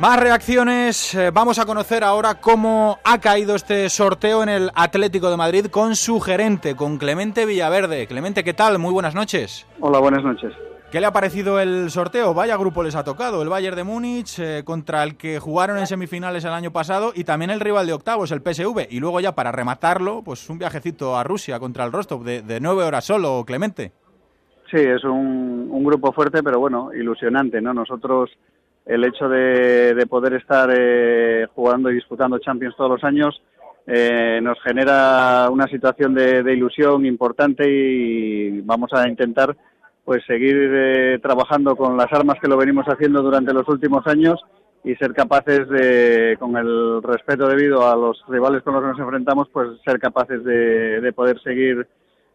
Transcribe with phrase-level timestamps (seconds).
[0.00, 1.12] Más reacciones.
[1.16, 5.66] Eh, vamos a conocer ahora cómo ha caído este sorteo en el Atlético de Madrid
[5.66, 8.06] con su gerente, con Clemente Villaverde.
[8.06, 8.78] Clemente, ¿qué tal?
[8.78, 9.66] Muy buenas noches.
[9.80, 10.52] Hola, buenas noches.
[10.92, 12.32] ¿Qué le ha parecido el sorteo?
[12.32, 13.42] Vaya grupo les ha tocado.
[13.42, 17.24] El Bayern de Múnich, eh, contra el que jugaron en semifinales el año pasado, y
[17.24, 18.86] también el rival de octavos, el PSV.
[18.90, 22.60] Y luego ya para rematarlo, pues un viajecito a Rusia contra el Rostov de, de
[22.60, 23.90] nueve horas solo, Clemente.
[24.70, 27.74] Sí, es un, un grupo fuerte, pero bueno, ilusionante, ¿no?
[27.74, 28.30] Nosotros
[28.88, 33.40] el hecho de, poder estar eh, jugando y disputando Champions todos los años
[33.86, 39.54] eh, nos genera una situación de, ilusión importante y vamos a intentar
[40.04, 44.40] pues seguir eh, trabajando con las armas que lo venimos haciendo durante los últimos años
[44.82, 49.00] y ser capaces de, con el respeto debido a los rivales con los que nos
[49.00, 51.86] enfrentamos, pues ser capaces de, de poder seguir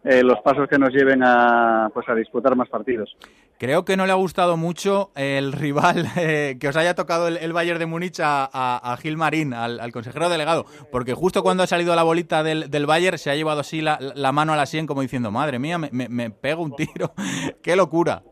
[0.04, 3.16] eh, los pasos que nos lleven a, pues, a disputar más partidos.
[3.58, 7.54] Creo que no le ha gustado mucho el rival eh, que os haya tocado el,
[7.54, 11.96] Bayern de Múnich a, a, Gil Marín, al, consejero delegado, porque justo cuando ha salido
[11.96, 13.98] la bolita del, del Bayern se ha llevado así la,
[14.34, 17.14] mano a la sien como diciendo, madre mía, me, me, pego un tiro,
[17.64, 18.24] qué locura.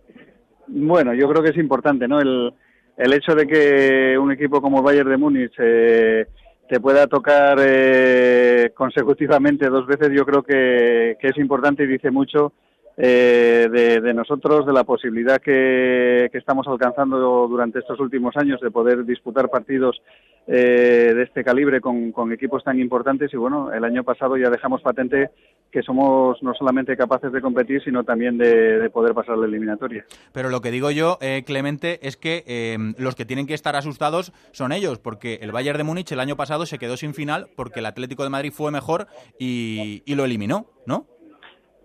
[0.67, 2.19] Bueno, yo creo que es importante, ¿no?
[2.19, 2.53] El,
[2.97, 6.27] el hecho de que un equipo como el Bayern de Múnich eh,
[6.71, 12.53] te pueda tocar eh, consecutivamente dos veces, yo creo que, es importante y dice mucho
[12.95, 19.03] eh, de, nosotros, de la posibilidad que, estamos alcanzando durante estos últimos años de poder
[19.03, 20.01] disputar partidos
[20.47, 23.33] eh, de este calibre con, equipos tan importantes.
[23.33, 25.29] Y bueno, el año pasado ya dejamos patente
[25.71, 30.05] que somos no solamente capaces de competir, sino también de, poder pasar la eliminatoria.
[30.33, 33.75] Pero lo que digo yo, eh, Clemente, es que eh, los que tienen que estar
[33.75, 37.47] asustados son ellos, porque el Bayern de Múnich el año pasado se quedó sin final
[37.55, 39.07] porque el Atlético de Madrid fue mejor
[39.39, 41.05] y, lo eliminó, ¿no?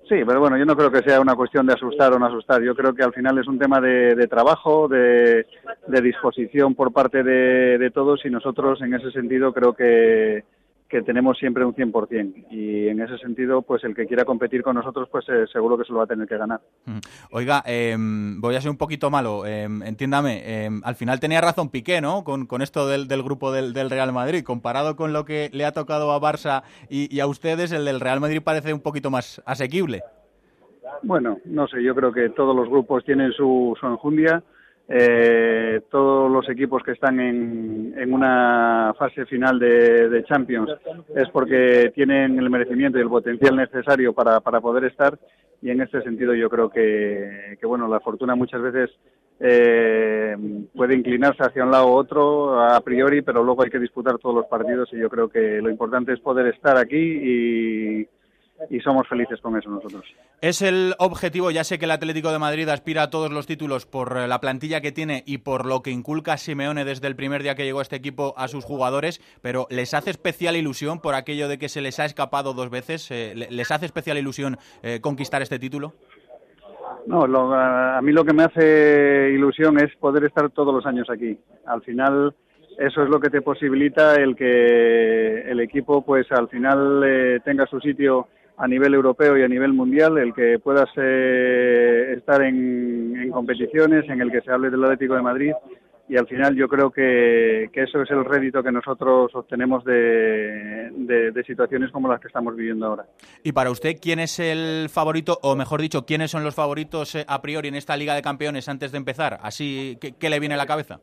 [0.09, 2.61] Sí, pero bueno, yo no creo que sea una cuestión de asustar o no asustar.
[2.62, 5.47] Yo creo que al final es un tema de, trabajo, de,
[6.03, 10.45] disposición por parte de, todos y nosotros en ese sentido creo que,
[10.89, 14.77] que tenemos siempre un 100% y en ese sentido pues el que quiera competir con
[14.77, 16.61] nosotros pues eh, seguro que se lo va a tener que ganar.
[16.85, 16.98] Mm.
[17.33, 21.70] Oiga, em, voy a ser un poquito malo, em, entiéndame, em, al final tenía razón
[21.70, 22.23] Piqué, ¿no?
[22.23, 26.20] Con, esto del, grupo del, Real Madrid, comparado con lo que le ha tocado a
[26.20, 30.03] Barça y, a ustedes, el del Real Madrid parece un poquito más asequible.
[31.03, 34.42] Bueno, no sé, yo creo que todos los grupos tienen su, su enjundia
[34.89, 40.70] eh, todos los equipos que están en, una fase final de, Champions
[41.14, 45.19] es porque tienen el merecimiento y el potencial necesario para, para poder estar.
[45.61, 48.91] Y en este sentido yo creo que, que bueno la fortuna muchas veces
[49.41, 50.36] eh,
[50.74, 54.35] puede inclinarse hacia un lado u otro a priori pero luego hay que disputar todos
[54.35, 58.08] los partidos y yo creo que lo importante es poder estar aquí y
[58.71, 60.05] y somos felices con eso nosotros.
[60.41, 63.87] Es el objetivo, ya sé que el Atlético de Madrid aspira a todos los títulos
[63.87, 67.43] por eh, la plantilla que tiene y por lo que inculca Simeone desde el primer
[67.43, 71.49] día que llegó este equipo a sus jugadores, pero ¿les hace especial ilusión por aquello
[71.49, 73.11] de que se les ha escapado dos veces?
[73.11, 75.95] Eh, ¿Les hace especial ilusión eh, conquistar este título?
[77.07, 81.39] No, a mí lo que me hace ilusión es poder estar todos los años aquí.
[81.65, 82.35] Al final
[82.79, 87.81] eso es lo que te posibilita el que el equipo pues al final tenga su
[87.81, 94.08] sitio a nivel europeo y a nivel mundial, el que puedas eh, estar en, competiciones,
[94.08, 95.52] en el que se hable del Atlético de Madrid
[96.08, 101.44] y al final yo creo que, eso es el rédito que nosotros obtenemos de, de,
[101.44, 103.06] situaciones como las que estamos viviendo ahora.
[103.42, 107.24] Y para usted, ¿quién es el favorito, o mejor dicho, quiénes son los favoritos eh,
[107.27, 109.38] a priori en esta Liga de Campeones antes de empezar?
[109.42, 111.00] Así, ¿qué, le viene a la cabeza?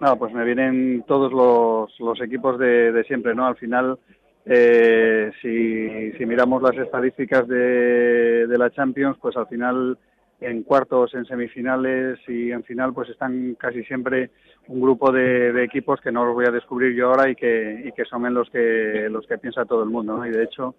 [0.00, 3.46] No, pues me vienen todos los, los equipos de, de siempre, ¿no?
[3.46, 3.98] Al final
[4.44, 9.98] eh, si, miramos las estadísticas de, de, la Champions, pues al final
[10.40, 14.30] en cuartos, en semifinales y en final, pues están casi siempre
[14.68, 17.92] un grupo de, equipos que no los voy a descubrir yo ahora y que, y
[17.92, 20.24] que son en los que, los que piensa todo el mundo.
[20.26, 20.74] Y de hecho,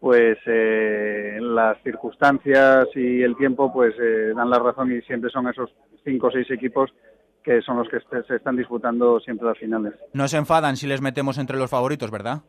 [0.00, 5.48] pues eh, las circunstancias y el tiempo pues eh, dan la razón y siempre son
[5.48, 5.70] esos
[6.04, 6.90] cinco o seis equipos
[7.42, 9.92] que son los que se están disputando siempre las finales.
[10.14, 12.42] No se enfadan si les metemos entre los favoritos, ¿verdad?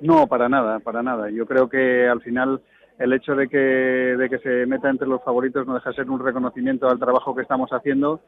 [0.00, 1.30] No, para nada, para nada.
[1.30, 2.60] Yo creo que al final
[2.98, 6.10] el hecho de que, de que se meta entre los favoritos no deja de ser
[6.10, 8.20] un reconocimiento al trabajo que estamos haciendo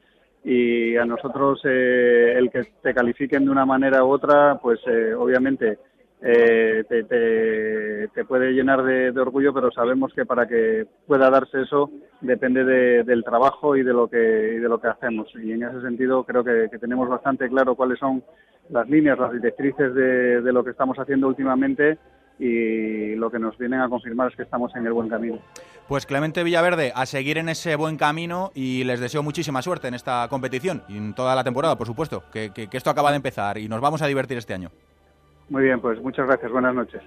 [0.45, 5.13] y a nosotros eh, el que te califiquen de una manera u otra, pues eh,
[5.15, 5.79] obviamente
[6.23, 11.91] eh, te, te, puede llenar de, orgullo, pero sabemos que para que pueda darse eso
[12.21, 12.65] depende
[13.05, 15.29] del trabajo y de lo que de lo que hacemos.
[15.43, 18.23] Y en ese sentido creo que, tenemos bastante claro cuáles son
[18.71, 21.99] las líneas, las directrices de, lo que estamos haciendo últimamente
[22.39, 25.39] y lo que nos vienen a confirmar es que estamos en el buen camino.
[25.89, 29.95] Pues Clemente Villaverde, a seguir en ese buen camino y les deseo muchísima suerte en
[29.95, 33.59] esta competición y en toda la temporada, por supuesto, que, que esto acaba de empezar
[33.59, 34.71] y nos vamos a divertir este año.
[35.51, 36.99] Muy bien, pues muchas gracias, buenas noches.